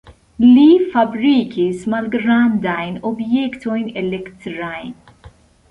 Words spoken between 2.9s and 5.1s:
objektojn elektrajn.